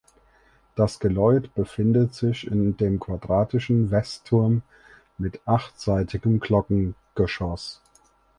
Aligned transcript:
Das 0.75 0.97
Geläut 0.99 1.53
befindet 1.53 2.15
sich 2.15 2.47
in 2.47 2.75
dem 2.75 2.99
quadratischen 2.99 3.91
Westturm 3.91 4.63
mit 5.19 5.39
achtseitigem 5.45 6.39
Glockengeschoss. 6.39 7.83